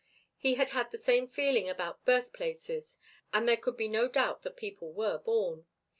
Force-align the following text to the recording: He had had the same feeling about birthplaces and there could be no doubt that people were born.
He 0.35 0.55
had 0.55 0.71
had 0.71 0.89
the 0.89 0.97
same 0.97 1.27
feeling 1.27 1.69
about 1.69 2.03
birthplaces 2.05 2.97
and 3.31 3.47
there 3.47 3.55
could 3.55 3.77
be 3.77 3.87
no 3.87 4.07
doubt 4.07 4.41
that 4.41 4.57
people 4.57 4.91
were 4.91 5.19
born. 5.19 5.67